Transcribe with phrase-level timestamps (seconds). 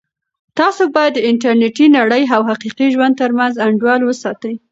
[0.59, 4.53] تاسو باید د انټرنیټي نړۍ او حقیقي ژوند ترمنځ انډول وساتئ.